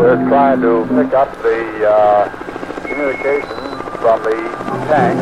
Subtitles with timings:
[0.00, 2.30] We're trying to pick up the uh,
[2.86, 3.50] communication
[4.00, 4.32] from the
[4.88, 5.20] tank.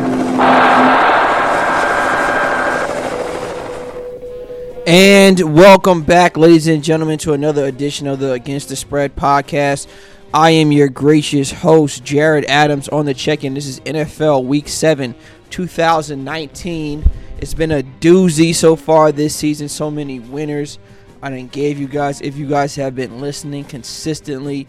[4.87, 9.87] And welcome back, ladies and gentlemen, to another edition of the Against the Spread podcast.
[10.33, 13.55] I am your gracious host, Jared Adams, on the check in.
[13.55, 15.13] This is NFL Week 7,
[15.49, 17.03] 2019.
[17.39, 20.79] It's been a doozy so far this season, so many winners.
[21.21, 22.21] I didn't gave you guys.
[22.21, 24.67] If you guys have been listening consistently,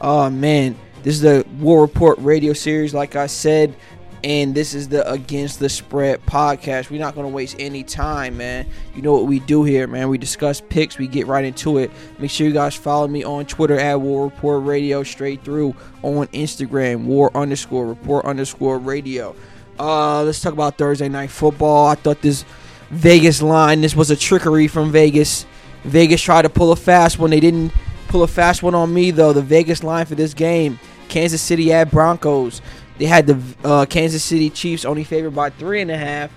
[0.00, 2.94] oh man, this is the War Report radio series.
[2.94, 3.74] Like I said,
[4.22, 6.90] and this is the Against the Spread podcast.
[6.90, 8.66] We're not going to waste any time, man.
[8.94, 10.08] You know what we do here, man.
[10.08, 11.90] We discuss picks, we get right into it.
[12.18, 16.26] Make sure you guys follow me on Twitter at War Report Radio, straight through on
[16.28, 19.34] Instagram, War underscore Report underscore Radio.
[19.78, 21.86] Uh, let's talk about Thursday night football.
[21.86, 22.44] I thought this
[22.90, 25.46] Vegas line, this was a trickery from Vegas.
[25.84, 27.30] Vegas tried to pull a fast one.
[27.30, 27.72] They didn't
[28.08, 29.32] pull a fast one on me, though.
[29.32, 32.60] The Vegas line for this game, Kansas City at Broncos.
[32.98, 36.30] They had the uh, Kansas City Chiefs only favored by three and a half.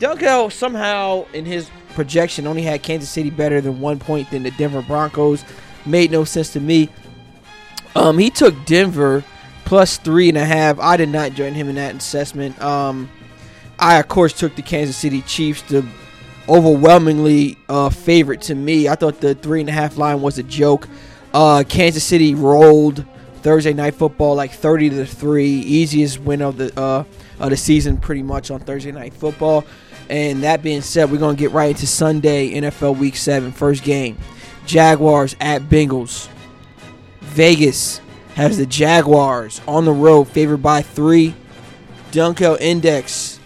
[0.00, 4.50] Dunkel somehow in his projection only had Kansas City better than one point than the
[4.52, 5.44] Denver Broncos.
[5.86, 6.88] Made no sense to me.
[7.94, 9.24] Um, he took Denver
[9.64, 10.78] plus three and a half.
[10.80, 12.60] I did not join him in that assessment.
[12.60, 13.08] Um,
[13.78, 15.86] I of course took the Kansas City Chiefs, the
[16.48, 18.88] overwhelmingly uh, favorite to me.
[18.88, 20.88] I thought the three and a half line was a joke.
[21.32, 23.04] Uh, Kansas City rolled
[23.42, 27.04] Thursday night football like 30 to 3 easiest win of the uh,
[27.38, 29.64] of the season pretty much on Thursday night football.
[30.08, 34.18] And that being said we're to get right into Sunday NFL week 7 first game.
[34.66, 36.28] Jaguars at Bengals.
[37.20, 38.00] Vegas
[38.34, 41.34] has the Jaguars on the road favored by 3
[42.10, 43.38] Dunkel Index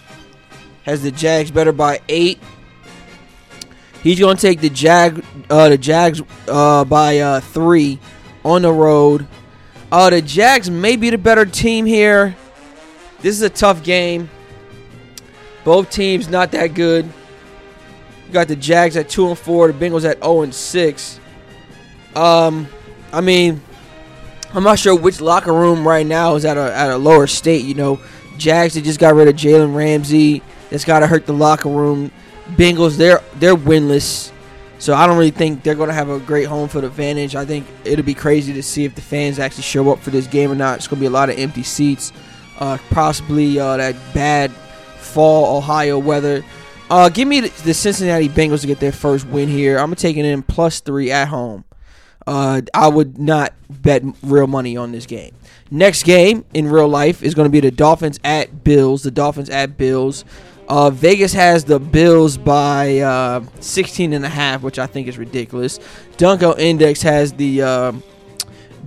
[0.84, 2.38] has the Jags better by 8
[4.04, 7.98] He's going to take the Jag uh, the Jags uh, by uh, 3
[8.44, 9.26] on the road
[9.94, 12.34] uh, the Jags may be the better team here.
[13.20, 14.28] This is a tough game.
[15.62, 17.04] Both teams not that good.
[18.26, 21.20] You got the Jags at two and four, the Bengals at zero and six.
[22.16, 22.66] Um,
[23.12, 23.62] I mean,
[24.52, 27.64] I'm not sure which locker room right now is at a at a lower state.
[27.64, 28.00] You know,
[28.36, 30.42] Jags they just got rid of Jalen Ramsey.
[30.70, 32.10] That's got to hurt the locker room.
[32.52, 34.30] Bengals they're they're winless.
[34.78, 37.34] So I don't really think they're going to have a great home field advantage.
[37.36, 40.26] I think it'll be crazy to see if the fans actually show up for this
[40.26, 40.76] game or not.
[40.76, 42.12] It's going to be a lot of empty seats,
[42.58, 46.44] uh, possibly uh, that bad fall Ohio weather.
[46.90, 49.78] Uh, give me the, Cincinnati Bengals to get their first win here.
[49.78, 51.64] I'm taking in plus three at home.
[52.26, 55.34] Uh, I would not bet real money on this game.
[55.70, 59.02] Next game in real life is going to be the Dolphins at Bills.
[59.02, 60.24] The Dolphins at Bills.
[60.68, 65.18] Uh, Vegas has the Bills by uh, 16 and a half, which I think is
[65.18, 65.78] ridiculous.
[66.16, 67.92] Dunkel Index has the uh,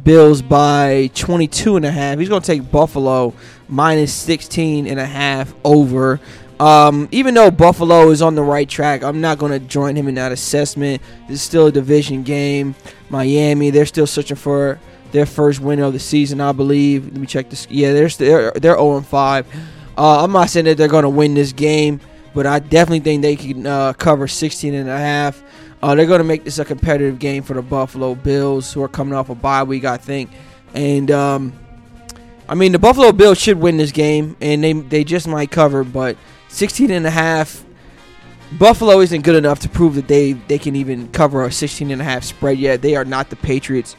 [0.04, 2.18] Bills by 22 and a half.
[2.18, 3.34] He's going to take Buffalo
[3.68, 6.20] minus 16 and a half over.
[6.60, 10.08] Um, even though Buffalo is on the right track, I'm not going to join him
[10.08, 11.02] in that assessment.
[11.28, 12.74] This is still a division game.
[13.10, 14.80] Miami, they're still searching for
[15.12, 17.06] their first win of the season, I believe.
[17.06, 17.68] Let me check this.
[17.70, 19.48] Yeah, they're they're, they're 0 5.
[19.98, 22.00] Uh, I'm not saying that they're going to win this game,
[22.36, 25.42] but I definitely think they can uh, cover 16 and a half.
[25.82, 28.88] Uh, they're going to make this a competitive game for the Buffalo Bills, who are
[28.88, 30.30] coming off a bye week, I think.
[30.74, 31.54] And um,
[32.48, 35.84] I mean, the Buffalo Bills should win this game, and they they just might cover.
[35.84, 36.18] But
[36.50, 37.64] 16 and a half,
[38.54, 42.02] Buffalo isn't good enough to prove that they they can even cover a 16 and
[42.02, 42.82] a half spread yet.
[42.82, 43.96] They are not the Patriots.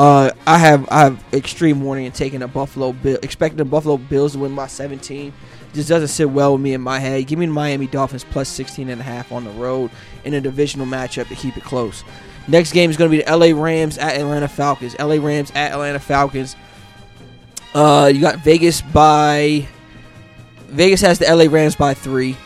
[0.00, 3.98] Uh, I have I have extreme warning and taking a Buffalo Bill, expecting the Buffalo
[3.98, 5.30] Bills to win by 17.
[5.74, 7.26] Just doesn't sit well with me in my head.
[7.26, 9.90] Give me the Miami Dolphins plus 16 and a half on the road
[10.24, 12.02] in a divisional matchup to keep it close.
[12.48, 14.98] Next game is going to be the LA Rams at Atlanta Falcons.
[14.98, 16.56] LA Rams at Atlanta Falcons.
[17.74, 19.68] Uh, you got Vegas by
[20.68, 22.38] Vegas has the LA Rams by three.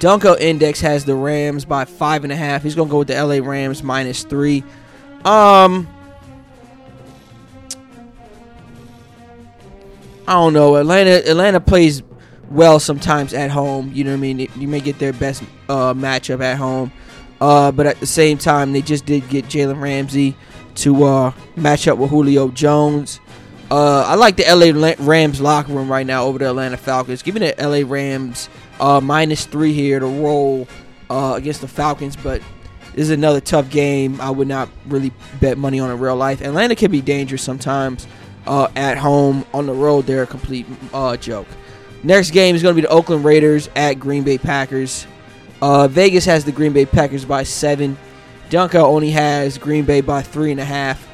[0.00, 2.64] Dunkel Index has the Rams by five and a half.
[2.64, 4.64] He's gonna go with the LA Rams minus three.
[5.24, 5.88] Um,
[10.28, 10.76] I don't know.
[10.76, 12.02] Atlanta Atlanta plays
[12.50, 13.90] well sometimes at home.
[13.94, 14.40] You know what I mean?
[14.56, 16.92] You may get their best uh, matchup at home,
[17.40, 20.36] uh, but at the same time, they just did get Jalen Ramsey
[20.74, 23.20] to uh, match up with Julio Jones.
[23.70, 27.22] Uh, I like the LA Rams locker room right now over the Atlanta Falcons.
[27.22, 30.68] Giving the LA Rams uh, minus three here to roll
[31.08, 32.42] uh, against the Falcons, but
[32.92, 34.20] this is another tough game.
[34.20, 35.10] I would not really
[35.40, 36.42] bet money on in real life.
[36.42, 38.06] Atlanta can be dangerous sometimes
[38.48, 39.44] uh, at home.
[39.54, 41.46] On the road, they're a complete uh, joke.
[42.02, 45.06] Next game is going to be the Oakland Raiders at Green Bay Packers.
[45.60, 47.96] Uh, Vegas has the Green Bay Packers by seven.
[48.50, 51.06] Dunkel only has Green Bay by three and a half.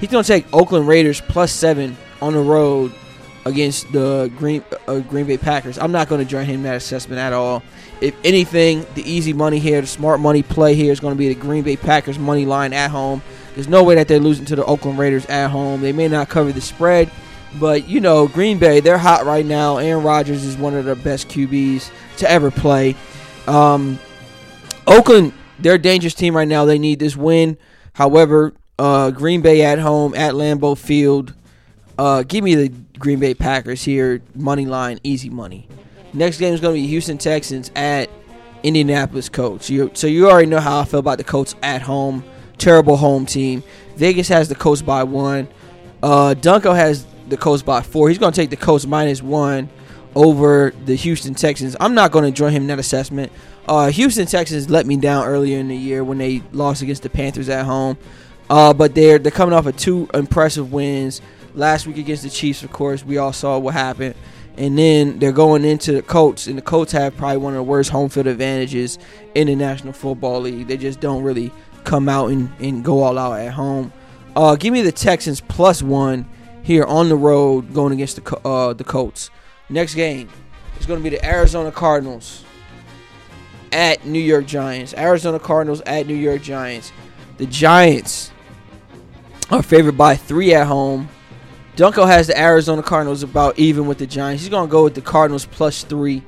[0.00, 2.92] He's going to take Oakland Raiders plus seven on the road
[3.44, 5.78] against the Green uh, Green Bay Packers.
[5.78, 7.62] I'm not going to join him in that assessment at all.
[8.00, 11.28] If anything, the easy money here, the smart money play here is going to be
[11.28, 13.22] the Green Bay Packers money line at home.
[13.60, 15.82] There's no way that they're losing to the Oakland Raiders at home.
[15.82, 17.10] They may not cover the spread,
[17.58, 19.76] but you know, Green Bay, they're hot right now.
[19.76, 22.96] Aaron Rodgers is one of the best QBs to ever play.
[23.46, 23.98] Um,
[24.86, 26.64] Oakland, they're a dangerous team right now.
[26.64, 27.58] They need this win.
[27.92, 31.34] However, uh, Green Bay at home at Lambeau Field.
[31.98, 35.68] Uh, give me the Green Bay Packers here, money line, easy money.
[36.14, 38.08] Next game is going to be Houston Texans at
[38.62, 39.68] Indianapolis Colts.
[39.68, 42.24] You, so you already know how I feel about the Colts at home.
[42.60, 43.64] Terrible home team.
[43.96, 45.48] Vegas has the Colts by one.
[46.02, 48.08] Uh, Dunkel has the Colts by four.
[48.10, 49.70] He's going to take the Colts minus one
[50.14, 51.74] over the Houston Texans.
[51.80, 53.32] I'm not going to join him in that assessment.
[53.66, 57.10] Uh, Houston Texans let me down earlier in the year when they lost against the
[57.10, 57.96] Panthers at home.
[58.50, 61.22] Uh, but they're they're coming off of two impressive wins
[61.54, 62.62] last week against the Chiefs.
[62.62, 64.16] Of course, we all saw what happened,
[64.56, 67.62] and then they're going into the Colts, and the Colts have probably one of the
[67.62, 68.98] worst home field advantages
[69.34, 70.66] in the National Football League.
[70.66, 71.52] They just don't really
[71.90, 73.92] come out and, and go all out at home.
[74.36, 76.24] Uh, give me the Texans plus one
[76.62, 79.28] here on the road going against the uh, the Colts.
[79.68, 80.28] Next game
[80.78, 82.44] is going to be the Arizona Cardinals
[83.72, 84.94] at New York Giants.
[84.94, 86.92] Arizona Cardinals at New York Giants.
[87.38, 88.30] The Giants
[89.50, 91.08] are favored by three at home.
[91.74, 94.44] Dunkel has the Arizona Cardinals about even with the Giants.
[94.44, 96.22] He's going to go with the Cardinals plus three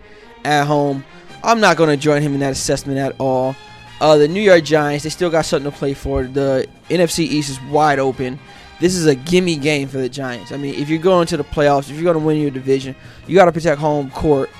[0.44, 1.04] at home.
[1.44, 3.54] I'm not going to join him in that assessment at all.
[4.02, 6.24] Uh, the New York Giants, they still got something to play for.
[6.24, 8.36] The NFC East is wide open.
[8.80, 10.50] This is a gimme game for the Giants.
[10.50, 12.96] I mean, if you're going to the playoffs, if you're going to win your division,
[13.28, 14.50] you got to protect home court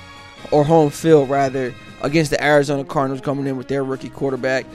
[0.51, 4.65] or home field rather against the Arizona Cardinals coming in with their rookie quarterback.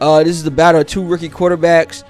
[0.00, 2.02] Uh, this is the battle of two rookie quarterbacks.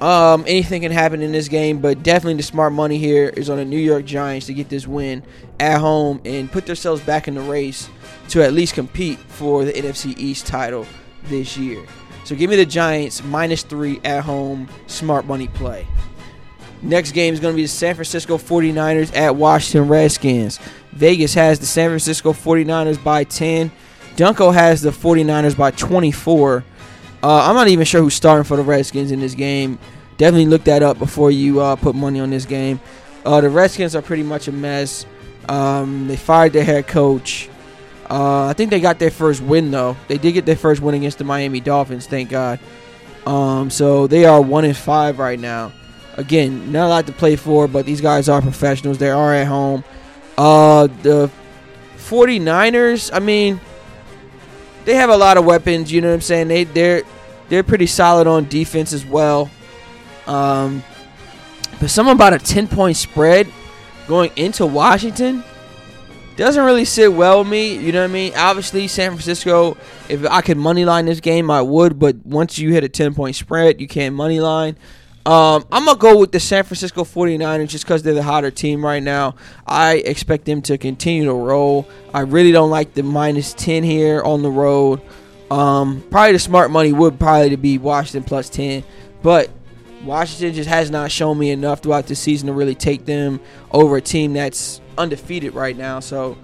[0.00, 3.56] Um, anything can happen in this game, but definitely the smart money here is on
[3.56, 5.24] the New York Giants to get this win
[5.58, 7.88] at home and put themselves back in the race
[8.28, 10.86] to at least compete for the NFC East title
[11.28, 11.84] this year.
[12.24, 15.86] So give me the Giants minus three at home, smart money play.
[16.82, 20.58] Next game is going to be the San Francisco 49ers at Washington Redskins.
[20.92, 23.70] Vegas has the San Francisco 49ers by 10.
[24.16, 26.64] Dunkel has the 49ers by 24.
[27.22, 29.78] Uh, I'm not even sure who's starting for the Redskins in this game.
[30.16, 32.80] Definitely look that up before you uh, put money on this game.
[33.24, 35.04] Uh, the Redskins are pretty much a mess.
[35.48, 37.48] Um, they fired their head coach.
[38.08, 39.96] Uh, I think they got their first win though.
[40.08, 42.60] They did get their first win against the Miami Dolphins, thank God.
[43.26, 45.72] Um, so they are one and five right now.
[46.16, 48.98] Again, not a lot to play for, but these guys are professionals.
[48.98, 49.84] They are at home.
[50.38, 51.30] Uh, the
[51.98, 53.60] 49ers, I mean,
[54.84, 55.92] they have a lot of weapons.
[55.92, 56.48] You know what I'm saying?
[56.48, 57.02] They they're
[57.48, 59.50] they're pretty solid on defense as well.
[60.26, 60.82] Um,
[61.80, 63.48] but something about a 10 point spread
[64.06, 65.44] going into Washington
[66.36, 67.76] doesn't really sit well with me.
[67.76, 68.32] You know what I mean?
[68.36, 69.76] Obviously, San Francisco.
[70.08, 71.98] If I could money line this game, I would.
[71.98, 74.76] But once you hit a 10 point spread, you can't money line.
[75.26, 78.84] Um, I'm to go with the San Francisco 49ers just because they're the hotter team
[78.84, 79.34] right now.
[79.66, 81.88] I expect them to continue to roll.
[82.14, 85.02] I really don't like the minus 10 here on the road.
[85.50, 88.84] Um, probably the smart money would probably be Washington plus 10.
[89.20, 89.50] But
[90.06, 93.96] Washington just has not shown me enough throughout the season to really take them over
[93.96, 96.00] a team that's undefeated right now.
[96.00, 96.38] So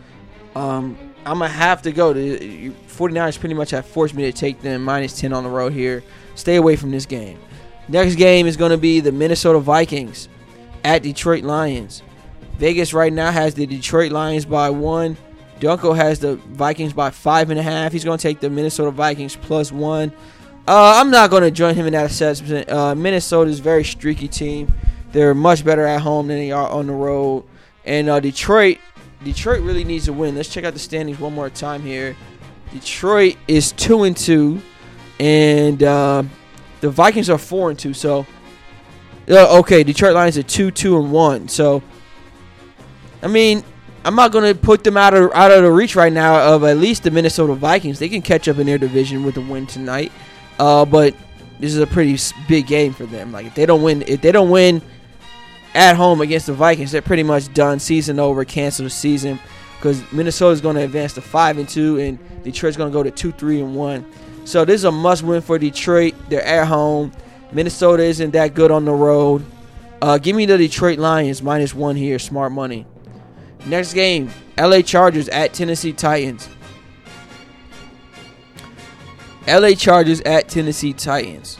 [0.54, 2.12] um, I'm going to have to go.
[2.12, 5.72] The 49ers pretty much have forced me to take them minus 10 on the road
[5.72, 6.02] here.
[6.34, 7.38] Stay away from this game.
[7.88, 10.28] Next game is going to be the Minnesota Vikings
[10.84, 12.02] at Detroit Lions.
[12.58, 15.16] Vegas right now has the Detroit Lions by one.
[15.60, 17.92] Dunkel has the Vikings by five and a half.
[17.92, 20.12] He's going to take the Minnesota Vikings plus one.
[20.66, 22.68] Uh, I'm not going to join him in that assessment.
[22.70, 24.72] Uh, Minnesota is a very streaky team.
[25.10, 27.44] They're much better at home than they are on the road.
[27.84, 28.78] And uh, Detroit,
[29.24, 30.36] Detroit really needs to win.
[30.36, 32.16] Let's check out the standings one more time here.
[32.72, 34.62] Detroit is two and two,
[35.18, 36.22] and uh,
[36.80, 37.92] the Vikings are four and two.
[37.92, 38.24] So,
[39.28, 41.48] uh, okay, Detroit Lions are two, two and one.
[41.48, 41.82] So,
[43.20, 43.64] I mean,
[44.04, 46.64] I'm not going to put them out of out of the reach right now of
[46.64, 47.98] at least the Minnesota Vikings.
[47.98, 50.12] They can catch up in their division with a win tonight.
[50.62, 51.12] Uh, but
[51.58, 52.16] this is a pretty
[52.46, 53.32] big game for them.
[53.32, 54.80] Like if they don't win, if they don't win
[55.74, 57.80] at home against the Vikings, they're pretty much done.
[57.80, 58.44] Season over.
[58.44, 59.40] Cancel the season
[59.76, 63.02] because Minnesota is going to advance to five and two, and Detroit's going to go
[63.02, 64.06] to two, three and one.
[64.44, 66.14] So this is a must win for Detroit.
[66.28, 67.10] They're at home.
[67.50, 69.44] Minnesota isn't that good on the road.
[70.00, 72.20] Uh, give me the Detroit Lions minus one here.
[72.20, 72.86] Smart money.
[73.66, 76.48] Next game, LA Chargers at Tennessee Titans.
[79.46, 81.58] LA Chargers at Tennessee Titans.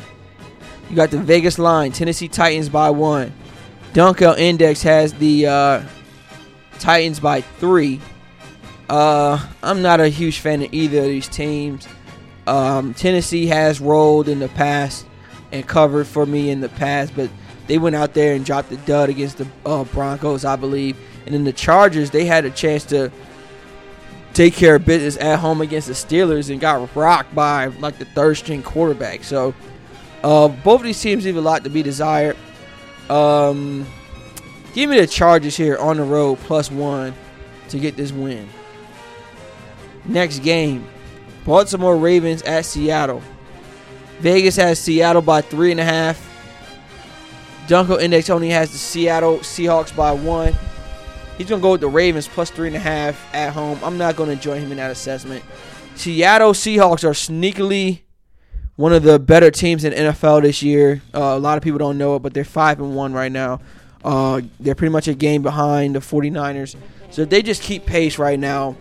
[0.89, 3.33] You got the Vegas line, Tennessee Titans by one.
[3.93, 5.83] Dunkel Index has the uh,
[6.79, 8.01] Titans by three.
[8.89, 11.89] Uh, I'm not a huge fan of either of these teams.
[12.47, 15.07] Um, Tennessee has rolled in the past
[15.51, 17.31] and covered for me in the past, but
[17.67, 20.97] they went out there and dropped the dud against the uh, Broncos, I believe.
[21.25, 23.13] And then the Chargers, they had a chance to
[24.35, 28.05] take care of business at home against the Steelers and got rocked by like the
[28.05, 29.25] third string quarterback.
[29.25, 29.55] So
[30.23, 32.37] uh, both of these teams leave a lot to be desired.
[33.11, 33.87] Um,
[34.75, 37.15] give me the Chargers here on the road plus one
[37.69, 38.49] to get this win.
[40.05, 40.87] Next game,
[41.45, 43.23] Baltimore Ravens at Seattle.
[44.21, 46.29] Vegas has Seattle by three and a half.
[47.67, 50.55] Dunkel Index only has the Seattle Seahawks by one.
[51.43, 53.77] He's gonna go with the Ravens plus three and a half at home.
[53.83, 55.43] I'm not gonna join him in that assessment.
[55.97, 58.03] Seattle Seahawks are sneakily
[58.77, 61.03] one of the better teams in NFL this year.
[61.13, 63.61] Uh, a lot of people don't know it, but they're five and one right now.
[64.05, 66.77] Uh, they're pretty much a game behind the 49ers.
[67.11, 68.77] So if they just keep pace right now,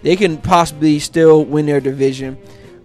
[0.00, 2.38] they can possibly still win their division.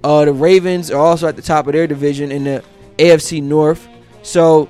[0.03, 2.65] Uh, the Ravens are also at the top of their division in the
[2.97, 3.87] AFC North.
[4.23, 4.67] So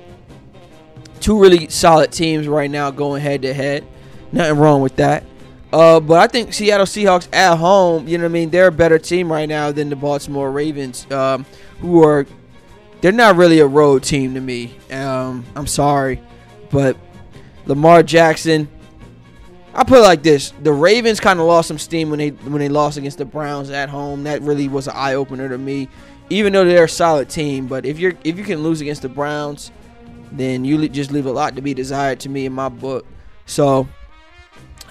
[1.18, 3.84] two really solid teams right now going head to head.
[4.32, 5.24] Nothing wrong with that.
[5.72, 8.72] Uh, but I think Seattle Seahawks at home, you know what I mean, they're a
[8.72, 11.46] better team right now than the Baltimore Ravens, um,
[11.80, 12.26] who are
[13.00, 14.76] they're not really a road team to me.
[14.90, 16.20] Um, I'm sorry,
[16.70, 16.96] but
[17.66, 18.68] Lamar Jackson.
[19.74, 22.58] I put it like this: the Ravens kind of lost some steam when they when
[22.58, 24.24] they lost against the Browns at home.
[24.24, 25.88] That really was an eye opener to me.
[26.28, 29.08] Even though they're a solid team, but if you're if you can lose against the
[29.08, 29.72] Browns,
[30.30, 33.06] then you just leave a lot to be desired to me in my book.
[33.46, 33.88] So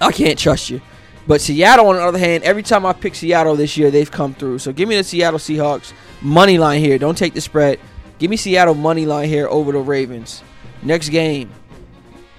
[0.01, 0.81] I can't trust you.
[1.27, 4.33] But Seattle, on the other hand, every time I pick Seattle this year, they've come
[4.33, 4.59] through.
[4.59, 6.97] So give me the Seattle Seahawks money line here.
[6.97, 7.79] Don't take the spread.
[8.17, 10.43] Give me Seattle money line here over the Ravens.
[10.81, 11.51] Next game,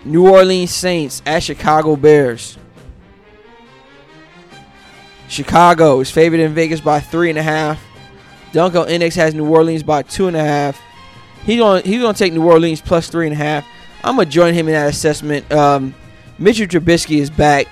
[0.05, 2.59] New Orleans Saints at Chicago Bears.
[5.29, 7.83] Chicago is favored in Vegas by three and a half.
[8.53, 10.81] Dunkel Index has New Orleans by two and a half.
[11.45, 13.67] He's gonna he's gonna take New Orleans plus three and a half.
[14.05, 15.51] I'm gonna join him in that assessment.
[15.51, 15.95] Um,
[16.39, 17.67] Mitchell Trubisky is back.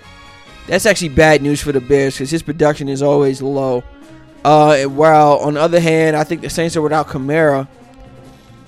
[0.66, 3.82] That's actually bad news for the Bears because his production is always low.
[4.44, 7.68] Uh, while on the other hand, I think the Saints are without Kamara.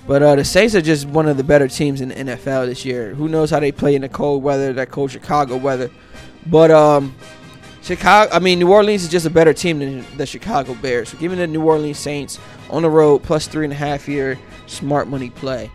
[0.07, 2.85] But uh, the Saints are just one of the better teams in the NFL this
[2.85, 3.15] year.
[3.15, 5.91] Who knows how they play in the cold weather, that cold Chicago weather.
[6.47, 7.15] But um,
[7.83, 11.11] Chicago, I mean, New Orleans is just a better team than the Chicago Bears.
[11.11, 14.39] So giving the New Orleans Saints on the road plus three and a half here,
[14.67, 15.71] smart money play.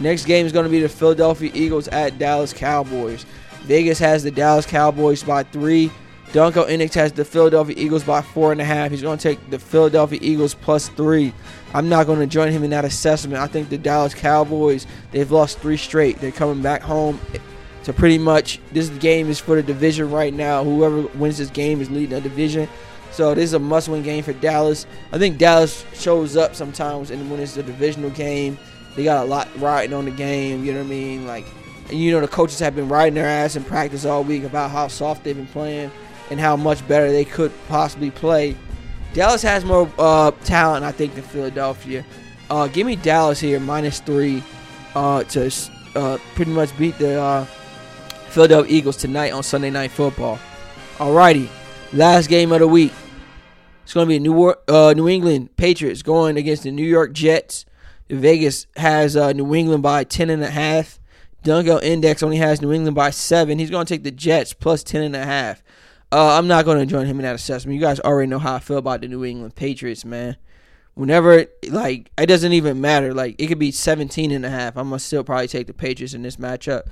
[0.00, 3.24] Next game is going to be the Philadelphia Eagles at Dallas Cowboys.
[3.66, 5.90] Vegas has the Dallas Cowboys by three.
[6.28, 8.90] Dunkel Index has the Philadelphia Eagles by four and a half.
[8.90, 11.32] He's going to take the Philadelphia Eagles plus three.
[11.74, 13.40] I'm not going to join him in that assessment.
[13.40, 16.18] I think the Dallas Cowboys, they've lost three straight.
[16.18, 17.20] They're coming back home
[17.84, 20.62] to pretty much this game is for the division right now.
[20.62, 22.68] Whoever wins this game is leading the division.
[23.10, 24.86] So this is a must-win game for Dallas.
[25.12, 28.58] I think Dallas shows up sometimes, and when it's a divisional game,
[28.94, 30.64] they got a lot riding on the game.
[30.64, 31.26] You know what I mean?
[31.26, 31.46] Like
[31.88, 34.70] and you know the coaches have been riding their ass in practice all week about
[34.70, 35.90] how soft they've been playing
[36.30, 38.56] and how much better they could possibly play.
[39.12, 42.04] Dallas has more uh, talent, I think, than Philadelphia.
[42.50, 44.42] Uh, give me Dallas here minus three
[44.94, 45.50] uh, to
[45.94, 47.44] uh, pretty much beat the uh,
[48.28, 50.38] Philadelphia Eagles tonight on Sunday Night Football.
[50.98, 51.48] Alrighty,
[51.92, 52.92] last game of the week.
[53.84, 57.64] It's going to be New uh, New England Patriots going against the New York Jets.
[58.10, 60.98] Vegas has New England by ten and a half.
[61.44, 63.58] Dunkel Index only has New England by seven.
[63.58, 65.62] He's going to take the Jets plus ten and a half.
[66.12, 67.74] Uh, I'm not going to join him in that assessment.
[67.74, 70.36] You guys already know how I feel about the New England Patriots, man.
[70.94, 73.12] Whenever, like, it doesn't even matter.
[73.12, 74.76] Like, it could be 17 and a half.
[74.76, 76.82] I'm going to still probably take the Patriots in this matchup.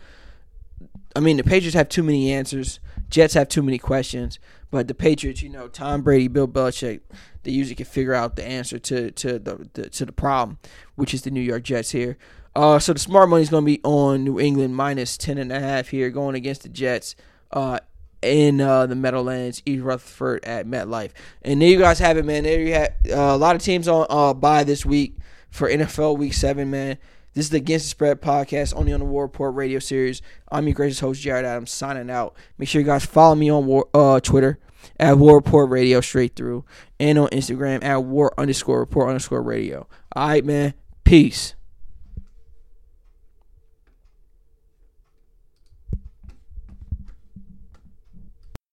[1.17, 2.81] I mean, the Patriots have too many answers.
[3.09, 4.41] Jets have too many questions.
[4.71, 7.01] But the Patriots, you know, Tom Brady, Bill Belichick,
[7.45, 10.59] they usually can figure out the answer to to the, the to the problem,
[10.97, 12.19] which is the New York Jets here.
[12.57, 15.51] Uh, so the smart money is going to be on New England minus ten and
[15.51, 17.17] a half here, going against the Jets.
[17.51, 17.79] Uh,
[18.25, 21.11] in uh, the Meadowlands, East Rutherford at MetLife.
[21.43, 22.45] And there you guys have it, man.
[22.45, 25.17] There you have uh, a lot of teams on uh, by this week
[25.51, 26.99] for NFL Week Seven, man.
[27.35, 30.23] This is the Against the Spread podcast, only on the War Report radio series.
[30.51, 32.35] I'm your gracious host, Jared Adams, signing out.
[32.59, 34.59] Make sure you guys follow me on War, uh, Twitter
[35.01, 36.65] at War Report Radio straight through,
[37.01, 39.89] and on Instagram at War underscore Report underscore Radio.
[40.15, 40.75] All right, man.
[41.03, 41.55] Peace.